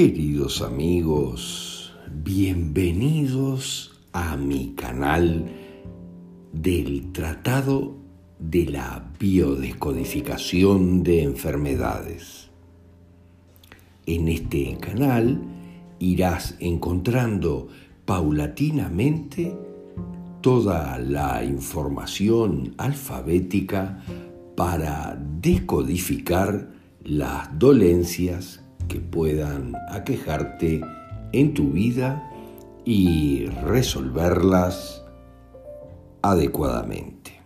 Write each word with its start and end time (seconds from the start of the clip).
Queridos 0.00 0.62
amigos, 0.62 1.92
bienvenidos 2.10 4.00
a 4.14 4.34
mi 4.38 4.72
canal 4.72 5.44
del 6.54 7.12
Tratado 7.12 7.98
de 8.38 8.64
la 8.64 9.12
Biodescodificación 9.20 11.02
de 11.02 11.24
Enfermedades. 11.24 12.48
En 14.06 14.28
este 14.28 14.78
canal 14.78 15.42
irás 15.98 16.56
encontrando 16.60 17.68
paulatinamente 18.06 19.54
toda 20.40 20.96
la 20.96 21.44
información 21.44 22.72
alfabética 22.78 24.02
para 24.56 25.22
decodificar 25.42 26.70
las 27.04 27.58
dolencias 27.58 28.64
que 28.90 29.00
puedan 29.00 29.74
aquejarte 29.88 30.82
en 31.32 31.54
tu 31.54 31.70
vida 31.70 32.30
y 32.84 33.46
resolverlas 33.46 35.02
adecuadamente. 36.22 37.40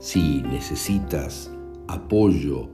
Si 0.00 0.42
necesitas 0.42 1.52
apoyo 1.86 2.68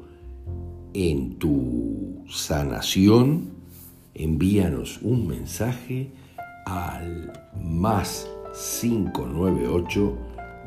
en 0.94 1.38
tu 1.38 2.24
sanación, 2.30 3.50
envíanos 4.14 5.00
un 5.02 5.28
mensaje 5.28 6.10
al 6.64 7.30
más 7.62 8.26
598 8.80 10.16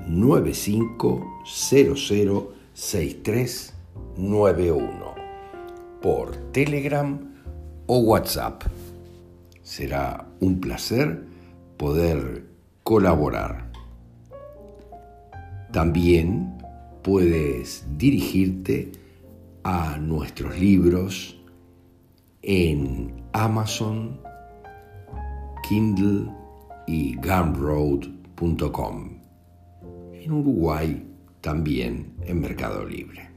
9500 0.07 2.45
6391 2.73 5.21
por 6.02 6.35
Telegram 6.52 7.20
o 7.88 7.99
WhatsApp. 7.99 8.63
Será 9.62 10.27
un 10.40 10.60
placer 10.60 11.24
poder 11.77 12.46
colaborar. 12.84 13.71
También 15.72 16.57
puedes 17.04 17.85
dirigirte 17.98 18.91
a 19.63 19.98
nuestros 19.98 20.60
libros 20.60 21.40
en 22.41 23.24
Amazon, 23.34 24.20
Kindle 25.68 26.32
y 26.88 27.16
Gumroad.com. 27.16 29.10
En 30.13 30.32
Uruguay 30.32 31.07
también 31.41 32.13
en 32.22 32.41
Mercado 32.41 32.85
Libre. 32.85 33.29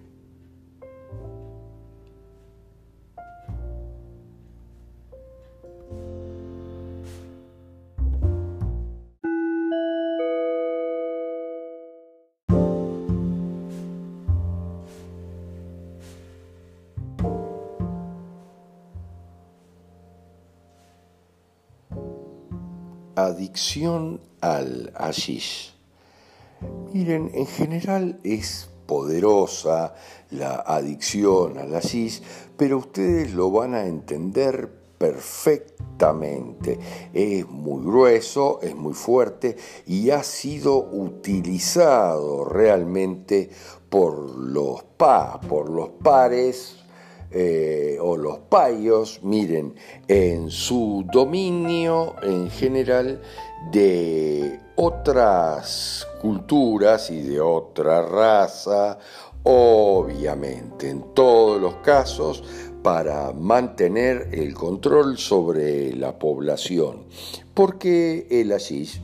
Adicción 23.17 24.21
al 24.41 24.93
hashish. 24.97 25.75
Miren, 26.93 27.31
en 27.35 27.47
general 27.47 28.21
es 28.25 28.69
poderosa 28.87 29.95
la 30.31 30.57
adicción 30.57 31.59
al 31.59 31.73
hashish, 31.73 32.23
pero 32.57 32.79
ustedes 32.79 33.33
lo 33.33 33.51
van 33.51 33.75
a 33.75 33.87
entender 33.87 34.71
perfectamente. 34.99 36.79
Es 37.13 37.47
muy 37.49 37.85
grueso, 37.85 38.61
es 38.63 38.75
muy 38.75 38.95
fuerte 38.95 39.57
y 39.87 40.11
ha 40.11 40.23
sido 40.23 40.79
utilizado 40.79 42.45
realmente 42.45 43.51
por 43.89 44.19
los 44.39 44.83
pa, 44.83 45.41
por 45.41 45.71
los 45.71 45.91
pares 46.03 46.84
eh, 47.37 47.99
o 48.01 48.17
los 48.17 48.39
payos, 48.49 49.19
miren, 49.25 49.75
en 50.07 50.51
su 50.51 51.05
dominio 51.13 52.15
en 52.23 52.49
general 52.49 53.21
de 53.73 54.61
otras 54.77 56.07
culturas 56.23 57.11
y 57.11 57.23
de 57.23 57.41
otra 57.41 58.03
raza, 58.03 58.99
obviamente, 59.43 60.91
en 60.91 61.13
todos 61.13 61.61
los 61.61 61.75
casos, 61.77 62.45
para 62.85 63.33
mantener 63.33 64.29
el 64.31 64.55
control 64.55 65.19
sobre 65.19 65.93
la 65.93 66.17
población, 66.19 67.07
porque 67.53 68.29
el 68.31 68.53
asís 68.53 69.01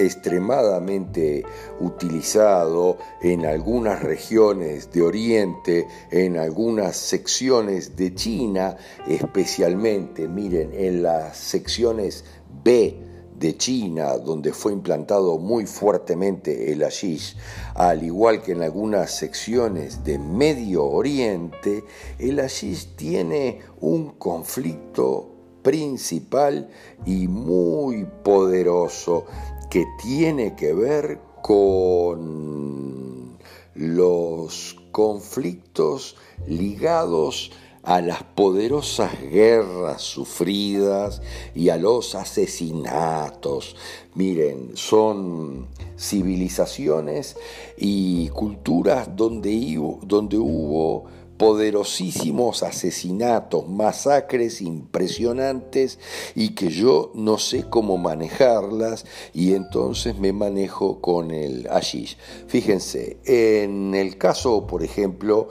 extremadamente 0.00 1.44
utilizado 1.80 2.98
en 3.22 3.46
algunas 3.46 4.02
regiones 4.02 4.90
de 4.92 5.02
Oriente, 5.02 5.86
en 6.10 6.36
algunas 6.36 6.96
secciones 6.96 7.96
de 7.96 8.14
China, 8.14 8.76
especialmente, 9.06 10.28
miren, 10.28 10.72
en 10.72 11.02
las 11.02 11.36
secciones 11.36 12.24
B 12.64 13.10
de 13.40 13.56
China, 13.56 14.18
donde 14.18 14.52
fue 14.52 14.72
implantado 14.72 15.38
muy 15.38 15.64
fuertemente 15.64 16.72
el 16.72 16.82
hashish, 16.82 17.36
al 17.74 18.02
igual 18.02 18.42
que 18.42 18.52
en 18.52 18.62
algunas 18.62 19.12
secciones 19.12 20.04
de 20.04 20.18
Medio 20.18 20.84
Oriente, 20.84 21.82
el 22.18 22.38
hashish 22.38 22.96
tiene 22.96 23.60
un 23.80 24.10
conflicto 24.18 25.30
principal 25.62 26.68
y 27.06 27.28
muy 27.28 28.04
poderoso 28.22 29.24
que 29.70 29.86
tiene 30.02 30.56
que 30.56 30.74
ver 30.74 31.20
con 31.42 33.38
los 33.74 34.76
conflictos 34.90 36.16
ligados 36.46 37.52
a 37.82 38.00
las 38.00 38.22
poderosas 38.22 39.18
guerras 39.20 40.02
sufridas 40.02 41.22
y 41.54 41.70
a 41.70 41.76
los 41.76 42.14
asesinatos. 42.14 43.76
Miren, 44.14 44.72
son 44.74 45.68
civilizaciones 45.96 47.36
y 47.78 48.28
culturas 48.30 49.08
donde, 49.16 49.78
donde 50.02 50.36
hubo 50.36 51.06
poderosísimos 51.40 52.62
asesinatos, 52.62 53.66
masacres 53.66 54.60
impresionantes 54.60 55.98
y 56.34 56.50
que 56.50 56.68
yo 56.68 57.12
no 57.14 57.38
sé 57.38 57.64
cómo 57.64 57.96
manejarlas 57.96 59.06
y 59.32 59.54
entonces 59.54 60.18
me 60.18 60.34
manejo 60.34 61.00
con 61.00 61.30
el 61.30 61.66
hashish. 61.66 62.18
Fíjense, 62.46 63.20
en 63.24 63.94
el 63.94 64.18
caso, 64.18 64.66
por 64.66 64.82
ejemplo, 64.82 65.48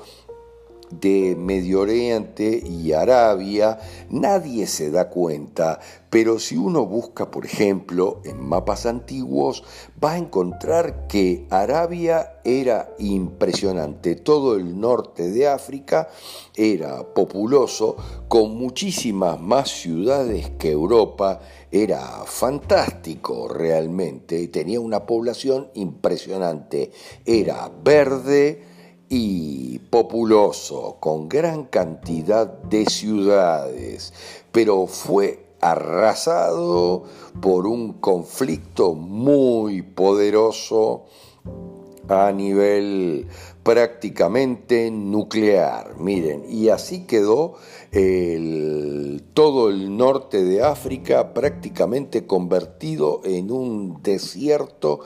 de 0.92 1.36
Medio 1.38 1.82
Oriente 1.82 2.62
y 2.66 2.94
Arabia, 2.94 3.80
nadie 4.10 4.68
se 4.68 4.92
da 4.92 5.10
cuenta, 5.10 5.80
pero 6.10 6.40
si 6.40 6.58
uno 6.58 6.86
busca, 6.86 7.30
por 7.30 7.46
ejemplo, 7.46 8.22
en 8.24 8.42
mapas 8.42 8.88
antiguos, 8.88 9.64
va 10.04 10.14
a 10.14 10.18
encontrar 10.18 11.08
que 11.08 11.46
Arabia 11.52 12.40
era 12.44 12.96
impresionante. 12.98 14.16
Todo 14.16 14.56
el 14.56 14.80
norte 14.80 15.30
de 15.30 15.48
África 15.48 16.10
era 16.56 17.14
populoso, 17.14 17.96
con 18.28 18.58
muchísimas 18.58 19.40
más 19.40 19.70
ciudades 19.70 20.50
que 20.58 20.72
Europa. 20.72 21.42
Era 21.72 22.24
fantástico 22.26 23.48
realmente, 23.48 24.48
tenía 24.48 24.80
una 24.80 25.06
población 25.06 25.70
impresionante. 25.76 26.92
Era 27.26 27.70
verde, 27.84 28.64
y 29.10 29.80
populoso, 29.90 30.98
con 31.00 31.28
gran 31.28 31.66
cantidad 31.66 32.48
de 32.48 32.86
ciudades, 32.86 34.14
pero 34.52 34.86
fue 34.86 35.48
arrasado 35.62 37.04
por 37.42 37.68
un 37.68 37.94
conflicto 37.94 38.94
muy 38.94 39.82
poderoso 39.82 41.06
a 42.08 42.32
nivel 42.32 43.28
prácticamente 43.64 44.90
nuclear. 44.90 46.00
Miren, 46.00 46.44
y 46.50 46.70
así 46.70 47.06
quedó 47.06 47.56
todo 49.34 49.70
el 49.70 49.98
norte 49.98 50.44
de 50.44 50.64
África 50.64 51.34
prácticamente 51.34 52.26
convertido 52.26 53.22
en 53.26 53.52
un 53.52 54.02
desierto 54.02 55.02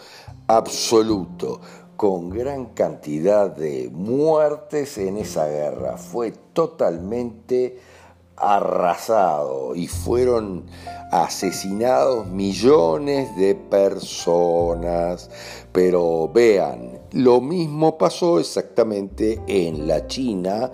absoluto 0.47 1.61
con 1.97 2.29
gran 2.29 2.65
cantidad 2.67 3.55
de 3.55 3.89
muertes 3.91 4.97
en 4.97 5.17
esa 5.17 5.47
guerra. 5.47 5.97
Fue 5.97 6.31
totalmente 6.53 7.79
arrasado 8.35 9.75
y 9.75 9.87
fueron 9.87 10.65
asesinados 11.11 12.27
millones 12.27 13.35
de 13.37 13.55
personas. 13.55 15.29
Pero 15.71 16.29
vean, 16.33 16.99
lo 17.11 17.41
mismo 17.41 17.97
pasó 17.97 18.39
exactamente 18.39 19.41
en 19.47 19.87
la 19.87 20.07
China 20.07 20.71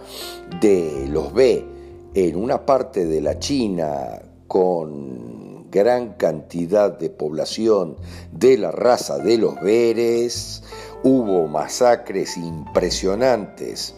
de 0.62 1.07
los 1.10 1.33
B, 1.33 1.66
en 2.13 2.36
una 2.36 2.66
parte 2.66 3.06
de 3.06 3.21
la 3.21 3.38
China 3.39 4.21
con 4.48 5.69
gran 5.69 6.13
cantidad 6.13 6.98
de 6.98 7.10
población 7.10 7.95
de 8.31 8.57
la 8.57 8.71
raza 8.71 9.19
de 9.19 9.38
los 9.38 9.62
Beres, 9.62 10.63
hubo 11.03 11.47
masacres 11.47 12.37
impresionantes 12.37 13.95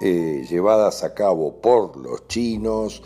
eh, 0.00 0.46
llevadas 0.48 1.02
a 1.04 1.12
cabo 1.12 1.60
por 1.60 1.96
los 1.96 2.28
chinos, 2.28 3.02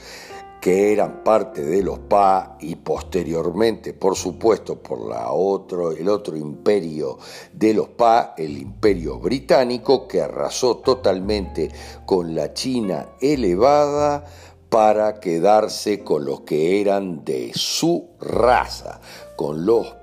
que 0.60 0.92
eran 0.92 1.24
parte 1.24 1.64
de 1.64 1.82
los 1.82 1.98
PA 1.98 2.56
y 2.60 2.76
posteriormente, 2.76 3.94
por 3.94 4.14
supuesto, 4.14 4.80
por 4.80 5.08
la 5.08 5.32
otro, 5.32 5.90
el 5.90 6.08
otro 6.08 6.36
imperio 6.36 7.18
de 7.52 7.74
los 7.74 7.88
PA, 7.88 8.34
el 8.36 8.58
imperio 8.58 9.18
británico, 9.18 10.06
que 10.06 10.20
arrasó 10.20 10.76
totalmente 10.76 11.70
con 12.06 12.34
la 12.34 12.52
China 12.52 13.08
elevada 13.20 14.24
para 14.68 15.18
quedarse 15.18 16.04
con 16.04 16.24
los 16.24 16.42
que 16.42 16.80
eran 16.80 17.24
de 17.24 17.50
su 17.54 18.10
raza, 18.20 19.00
con 19.36 19.66
los 19.66 20.01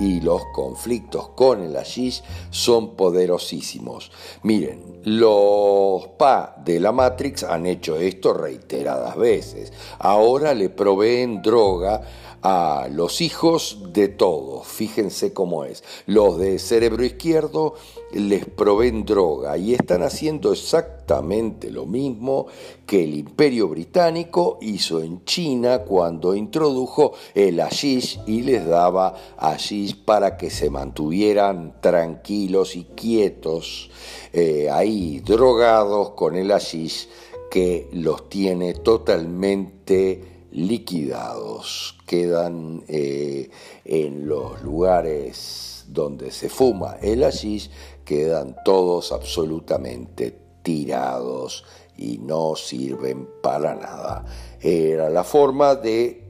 y 0.00 0.20
los 0.20 0.42
conflictos 0.52 1.28
con 1.30 1.62
el 1.62 1.76
Ashish 1.76 2.22
son 2.50 2.96
poderosísimos. 2.96 4.10
Miren, 4.42 5.00
los 5.04 6.06
Pa 6.18 6.56
de 6.64 6.80
la 6.80 6.92
Matrix 6.92 7.44
han 7.44 7.66
hecho 7.66 7.96
esto 7.96 8.32
reiteradas 8.32 9.16
veces. 9.16 9.72
Ahora 9.98 10.54
le 10.54 10.70
proveen 10.70 11.42
droga 11.42 12.00
a 12.42 12.88
los 12.90 13.20
hijos 13.20 13.78
de 13.92 14.08
todos. 14.08 14.66
Fíjense 14.66 15.32
cómo 15.32 15.64
es. 15.64 15.84
Los 16.06 16.38
de 16.38 16.58
cerebro 16.58 17.04
izquierdo 17.04 17.74
les 18.12 18.44
proveen 18.44 19.04
droga 19.04 19.56
y 19.56 19.74
están 19.74 20.02
haciendo 20.02 20.52
exactamente 20.52 21.70
lo 21.70 21.86
mismo 21.86 22.46
que 22.84 23.04
el 23.04 23.14
imperio 23.14 23.68
británico 23.68 24.58
hizo 24.60 25.00
en 25.00 25.24
China 25.24 25.80
cuando 25.80 26.34
introdujo 26.34 27.12
el 27.34 27.60
hashish 27.60 28.20
y 28.26 28.42
les 28.42 28.66
daba 28.66 29.14
hashish 29.38 30.04
para 30.04 30.36
que 30.36 30.50
se 30.50 30.68
mantuvieran 30.68 31.80
tranquilos 31.80 32.76
y 32.76 32.84
quietos 32.84 33.90
eh, 34.32 34.68
ahí 34.70 35.20
drogados 35.20 36.10
con 36.10 36.36
el 36.36 36.50
hashish 36.50 37.08
que 37.50 37.88
los 37.92 38.28
tiene 38.28 38.74
totalmente 38.74 40.31
liquidados, 40.52 41.98
quedan 42.06 42.84
eh, 42.88 43.50
en 43.84 44.28
los 44.28 44.62
lugares 44.62 45.84
donde 45.88 46.30
se 46.30 46.48
fuma 46.48 46.96
el 47.02 47.22
hashish, 47.22 47.70
quedan 48.04 48.56
todos 48.64 49.12
absolutamente 49.12 50.38
tirados 50.62 51.64
y 51.96 52.18
no 52.18 52.54
sirven 52.56 53.28
para 53.42 53.74
nada. 53.74 54.24
Era 54.60 55.10
la 55.10 55.24
forma 55.24 55.74
de 55.74 56.22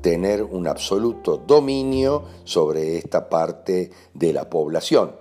tener 0.00 0.42
un 0.42 0.66
absoluto 0.66 1.36
dominio 1.36 2.24
sobre 2.44 2.96
esta 2.96 3.28
parte 3.28 3.90
de 4.14 4.32
la 4.32 4.48
población 4.48 5.19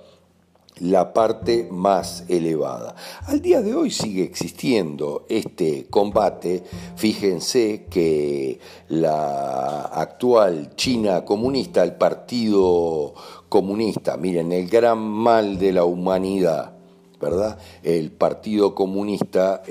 la 0.80 1.14
parte 1.14 1.68
más 1.70 2.26
elevada. 2.28 2.96
Al 3.26 3.42
día 3.42 3.62
de 3.62 3.76
hoy 3.76 3.92
sigue 3.92 4.24
existiendo 4.24 5.26
este 5.30 5.88
combate. 5.90 6.64
Fíjense 6.96 7.86
que 7.90 8.60
la 8.90 9.82
actual 9.82 10.76
China 10.76 11.26
comunista, 11.26 11.84
el 11.84 11.96
Partido 11.96 13.14
Comunista, 13.50 14.18
miren, 14.18 14.52
el 14.52 14.68
gran 14.70 15.00
mal 15.00 15.58
de 15.58 15.74
la 15.74 15.84
humanidad, 15.84 16.74
¿verdad? 17.20 17.58
El 17.84 18.12
Partido 18.12 18.74
Comunista, 18.76 19.64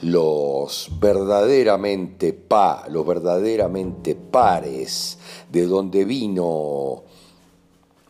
los 0.00 0.90
verdaderamente 1.00 2.32
pa, 2.32 2.86
los 2.88 3.06
verdaderamente 3.06 4.14
pares, 4.14 5.18
de 5.50 5.66
donde 5.66 6.04
vino 6.04 7.02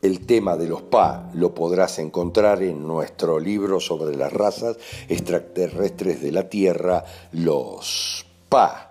el 0.02 0.26
tema 0.26 0.56
de 0.56 0.68
los 0.68 0.82
PA 0.82 1.30
lo 1.34 1.54
podrás 1.54 1.98
encontrar 1.98 2.62
en 2.62 2.86
nuestro 2.86 3.38
libro 3.38 3.80
sobre 3.80 4.16
las 4.16 4.32
razas 4.32 4.76
extraterrestres 5.08 6.22
de 6.22 6.32
la 6.32 6.48
Tierra, 6.48 7.04
los 7.32 8.26
PA. 8.48 8.84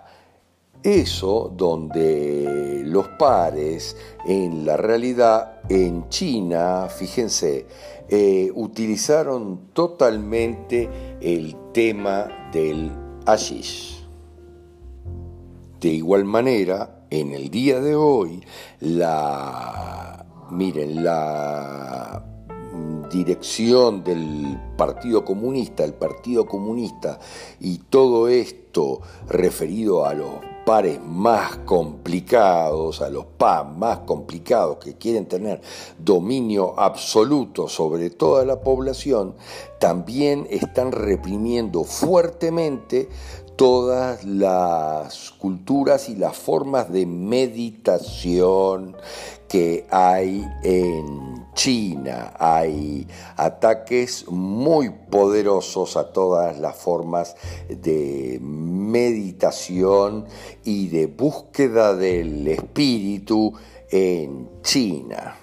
Eso 0.82 1.52
donde 1.56 2.82
los 2.84 3.08
pares 3.08 3.96
en 4.26 4.64
la 4.64 4.76
realidad 4.76 5.60
en 5.68 6.08
China, 6.08 6.88
fíjense, 6.88 7.66
eh, 8.08 8.50
utilizaron 8.54 9.70
totalmente 9.72 10.88
el 11.20 11.56
tema 11.72 12.50
del 12.52 12.92
hashish. 13.26 14.06
De 15.80 15.88
igual 15.88 16.24
manera, 16.24 17.06
en 17.10 17.32
el 17.32 17.50
día 17.50 17.80
de 17.80 17.94
hoy, 17.94 18.44
la 18.80 20.17
Miren, 20.50 21.04
la 21.04 22.24
dirección 23.10 24.02
del 24.04 24.58
Partido 24.76 25.24
Comunista, 25.24 25.84
el 25.84 25.94
Partido 25.94 26.46
Comunista 26.46 27.18
y 27.60 27.78
todo 27.78 28.28
esto 28.28 29.00
referido 29.28 30.06
a 30.06 30.14
los 30.14 30.30
pares 30.64 31.00
más 31.02 31.56
complicados, 31.64 33.00
a 33.00 33.08
los 33.08 33.24
PAS 33.24 33.66
más 33.76 34.00
complicados 34.00 34.76
que 34.76 34.96
quieren 34.96 35.26
tener 35.26 35.62
dominio 35.98 36.78
absoluto 36.78 37.68
sobre 37.68 38.10
toda 38.10 38.44
la 38.44 38.60
población, 38.60 39.34
también 39.80 40.46
están 40.50 40.92
reprimiendo 40.92 41.84
fuertemente 41.84 43.08
todas 43.58 44.22
las 44.22 45.32
culturas 45.32 46.08
y 46.08 46.14
las 46.14 46.36
formas 46.36 46.92
de 46.92 47.06
meditación 47.06 48.96
que 49.48 49.84
hay 49.90 50.46
en 50.62 51.44
China. 51.54 52.34
Hay 52.38 53.08
ataques 53.36 54.28
muy 54.28 54.90
poderosos 54.90 55.96
a 55.96 56.12
todas 56.12 56.60
las 56.60 56.76
formas 56.76 57.34
de 57.68 58.38
meditación 58.40 60.26
y 60.62 60.86
de 60.86 61.06
búsqueda 61.06 61.96
del 61.96 62.46
espíritu 62.46 63.54
en 63.90 64.48
China. 64.62 65.36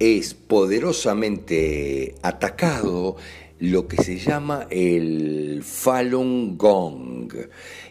Es 0.00 0.34
poderosamente 0.34 2.16
atacado 2.20 3.14
lo 3.70 3.88
que 3.88 4.02
se 4.02 4.18
llama 4.18 4.66
el 4.70 5.62
Falun 5.64 6.58
Gong. 6.58 7.32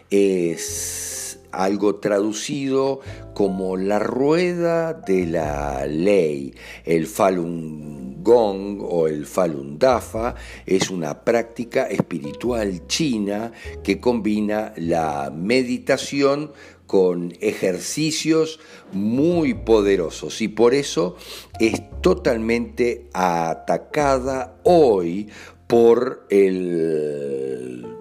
Es 0.08 1.40
algo 1.50 1.96
traducido 1.96 3.00
como 3.34 3.76
la 3.76 3.98
rueda 3.98 4.92
de 4.92 5.26
la 5.26 5.86
ley. 5.86 6.54
El 6.84 7.06
Falun 7.06 8.22
Gong 8.22 8.80
o 8.82 9.08
el 9.08 9.26
Falun 9.26 9.78
Dafa 9.78 10.36
es 10.64 10.90
una 10.90 11.24
práctica 11.24 11.88
espiritual 11.88 12.86
china 12.86 13.52
que 13.82 14.00
combina 14.00 14.72
la 14.76 15.32
meditación 15.34 16.52
con 16.86 17.32
ejercicios 17.40 18.60
muy 18.92 19.54
poderosos 19.54 20.40
y 20.42 20.48
por 20.48 20.74
eso 20.74 21.16
es 21.58 21.82
totalmente 22.02 23.08
atacada 23.14 24.58
hoy 24.64 25.28
por 25.66 26.26
el 26.30 27.94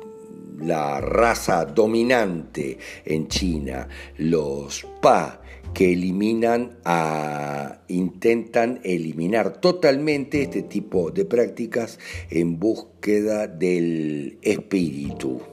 la 0.63 1.01
raza 1.01 1.65
dominante 1.65 2.77
en 3.05 3.27
China, 3.27 3.87
los 4.17 4.85
Pa, 5.01 5.41
que 5.73 5.93
eliminan 5.93 6.77
a, 6.85 7.81
intentan 7.87 8.79
eliminar 8.83 9.59
totalmente 9.59 10.43
este 10.43 10.61
tipo 10.63 11.11
de 11.11 11.25
prácticas 11.25 11.99
en 12.29 12.59
búsqueda 12.59 13.47
del 13.47 14.37
espíritu. 14.41 15.52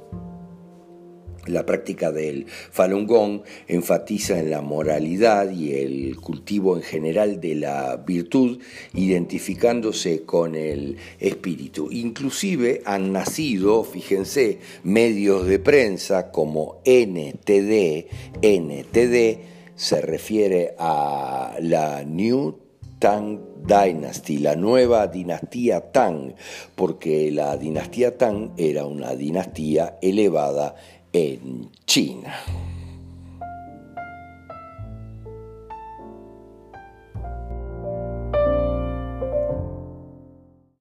La 1.46 1.64
práctica 1.64 2.12
del 2.12 2.46
Falun 2.46 3.06
Gong 3.06 3.40
enfatiza 3.66 4.38
en 4.38 4.50
la 4.50 4.60
moralidad 4.60 5.50
y 5.50 5.72
el 5.72 6.16
cultivo 6.16 6.76
en 6.76 6.82
general 6.82 7.40
de 7.40 7.54
la 7.54 7.96
virtud, 7.96 8.58
identificándose 8.92 10.22
con 10.24 10.54
el 10.54 10.98
espíritu. 11.18 11.88
Inclusive 11.90 12.82
han 12.84 13.12
nacido, 13.12 13.84
fíjense, 13.84 14.58
medios 14.84 15.46
de 15.46 15.58
prensa 15.58 16.30
como 16.30 16.82
NTD, 16.84 18.06
NTD 18.42 19.38
se 19.74 20.02
refiere 20.02 20.74
a 20.78 21.56
la 21.58 22.04
New 22.04 22.58
Tang 22.98 23.38
Dynasty, 23.66 24.38
la 24.38 24.56
nueva 24.56 25.06
dinastía 25.06 25.90
Tang, 25.90 26.34
porque 26.74 27.30
la 27.30 27.56
dinastía 27.56 28.18
Tang 28.18 28.50
era 28.58 28.84
una 28.84 29.14
dinastía 29.14 29.98
elevada 30.02 30.76
en 31.12 31.70
China. 31.86 32.69